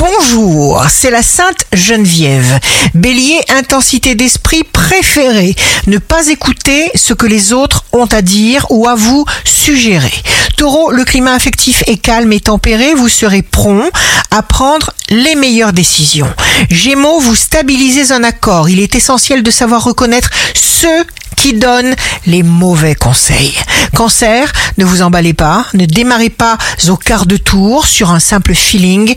Bonjour, 0.00 0.82
c'est 0.88 1.10
la 1.10 1.22
Sainte 1.22 1.66
Geneviève. 1.74 2.58
Bélier, 2.94 3.38
intensité 3.50 4.14
d'esprit 4.14 4.64
préférée. 4.64 5.54
Ne 5.88 5.98
pas 5.98 6.28
écouter 6.28 6.90
ce 6.94 7.12
que 7.12 7.26
les 7.26 7.52
autres 7.52 7.84
ont 7.92 8.06
à 8.06 8.22
dire 8.22 8.64
ou 8.70 8.88
à 8.88 8.94
vous 8.94 9.26
suggérer. 9.44 10.14
Taureau, 10.56 10.90
le 10.90 11.04
climat 11.04 11.34
affectif 11.34 11.82
est 11.86 11.98
calme 11.98 12.32
et 12.32 12.40
tempéré. 12.40 12.94
Vous 12.94 13.10
serez 13.10 13.42
prompt 13.42 13.90
à 14.30 14.42
prendre 14.42 14.94
les 15.10 15.34
meilleures 15.34 15.74
décisions. 15.74 16.32
Gémeaux, 16.70 17.20
vous 17.20 17.34
stabilisez 17.34 18.10
un 18.10 18.24
accord. 18.24 18.70
Il 18.70 18.80
est 18.80 18.94
essentiel 18.94 19.42
de 19.42 19.50
savoir 19.50 19.84
reconnaître 19.84 20.30
ceux 20.54 21.04
qui 21.40 21.54
donnent 21.54 21.94
les 22.26 22.42
mauvais 22.42 22.94
conseils. 22.94 23.56
Cancer, 23.96 24.52
ne 24.76 24.84
vous 24.84 25.00
emballez 25.00 25.32
pas, 25.32 25.64
ne 25.72 25.86
démarrez 25.86 26.28
pas 26.28 26.58
au 26.86 26.96
quart 26.96 27.24
de 27.24 27.38
tour 27.38 27.86
sur 27.86 28.10
un 28.10 28.20
simple 28.20 28.54
feeling. 28.54 29.14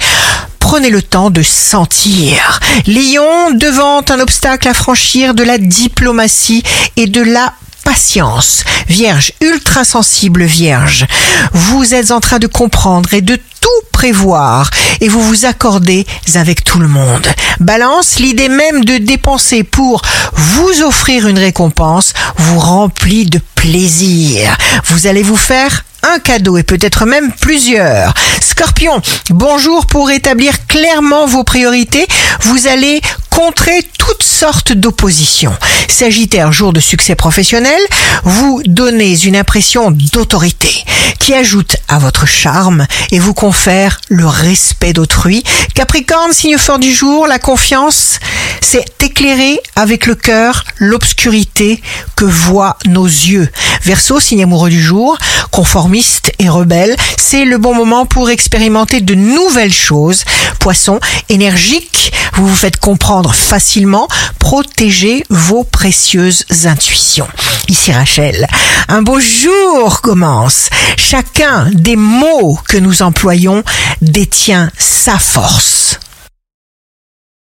Prenez 0.57 0.89
le 0.89 1.01
temps 1.01 1.31
de 1.31 1.41
sentir. 1.41 2.61
Lion, 2.87 3.51
devant 3.51 4.01
un 4.09 4.21
obstacle 4.21 4.69
à 4.69 4.73
franchir, 4.73 5.33
de 5.33 5.43
la 5.43 5.57
diplomatie 5.57 6.63
et 6.95 7.07
de 7.07 7.21
la 7.21 7.51
patience. 7.83 8.63
Vierge, 8.87 9.33
ultra 9.41 9.83
sensible 9.83 10.43
Vierge, 10.43 11.05
vous 11.53 11.93
êtes 11.93 12.11
en 12.11 12.19
train 12.19 12.39
de 12.39 12.47
comprendre 12.47 13.13
et 13.13 13.21
de 13.21 13.35
tout 13.35 13.69
prévoir 13.91 14.69
et 14.99 15.07
vous 15.07 15.21
vous 15.21 15.45
accordez 15.45 16.05
avec 16.35 16.63
tout 16.63 16.79
le 16.79 16.87
monde. 16.87 17.25
Balance, 17.59 18.19
l'idée 18.19 18.49
même 18.49 18.83
de 18.83 18.97
dépenser 18.97 19.63
pour 19.63 20.01
vous 20.33 20.81
offrir 20.83 21.27
une 21.27 21.39
récompense 21.39 22.13
vous 22.37 22.59
remplit 22.59 23.25
de 23.25 23.39
plaisir. 23.55 24.57
Vous 24.85 25.07
allez 25.07 25.23
vous 25.23 25.37
faire 25.37 25.85
un 26.03 26.19
cadeau 26.19 26.57
et 26.57 26.63
peut-être 26.63 27.05
même 27.05 27.31
plusieurs. 27.31 28.13
Scorpion, 28.43 29.01
bonjour 29.29 29.85
pour 29.85 30.11
établir 30.11 30.67
clairement 30.67 31.25
vos 31.25 31.45
priorités. 31.45 32.05
Vous 32.41 32.67
allez 32.67 33.01
contrer 33.29 33.87
toutes 33.97 34.21
sortes 34.21 34.73
d'oppositions. 34.73 35.55
Sagittaire, 35.87 36.51
jour 36.51 36.73
de 36.73 36.81
succès 36.81 37.15
professionnel, 37.15 37.79
vous 38.23 38.61
donnez 38.65 39.17
une 39.25 39.37
impression 39.37 39.91
d'autorité 39.91 40.83
qui 41.19 41.33
ajoute 41.33 41.77
à 41.87 41.99
votre 41.99 42.27
charme 42.27 42.85
et 43.11 43.19
vous 43.19 43.33
confère 43.33 44.01
le 44.09 44.27
respect 44.27 44.91
d'autrui. 44.91 45.41
Capricorne, 45.73 46.33
signe 46.33 46.57
fort 46.57 46.79
du 46.79 46.93
jour, 46.93 47.27
la 47.27 47.39
confiance, 47.39 48.19
c'est 48.63 49.03
éclairer 49.03 49.59
avec 49.75 50.05
le 50.05 50.15
cœur 50.15 50.63
l'obscurité 50.77 51.81
que 52.15 52.25
voient 52.25 52.77
nos 52.85 53.05
yeux. 53.05 53.49
Verseau, 53.83 54.19
signe 54.19 54.43
amoureux 54.43 54.69
du 54.69 54.81
jour, 54.81 55.17
conformiste 55.51 56.31
et 56.39 56.49
rebelle, 56.49 56.95
c'est 57.17 57.45
le 57.45 57.57
bon 57.57 57.75
moment 57.75 58.05
pour 58.05 58.29
expérimenter 58.29 59.01
de 59.01 59.15
nouvelles 59.15 59.73
choses. 59.73 60.23
Poisson, 60.59 60.99
énergique, 61.29 62.13
vous 62.35 62.47
vous 62.47 62.55
faites 62.55 62.77
comprendre 62.77 63.33
facilement, 63.33 64.07
protégez 64.39 65.25
vos 65.29 65.65
précieuses 65.65 66.45
intuitions. 66.63 67.27
Ici 67.67 67.91
Rachel, 67.91 68.47
un 68.87 69.01
beau 69.01 69.19
jour 69.19 70.01
commence. 70.01 70.69
Chacun 70.97 71.69
des 71.73 71.97
mots 71.97 72.57
que 72.67 72.77
nous 72.77 73.01
employons 73.01 73.63
détient 74.01 74.71
sa 74.77 75.19
force. 75.19 75.99